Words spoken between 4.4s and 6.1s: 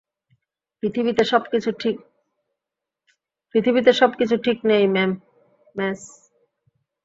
ঠিক নেই, মেস।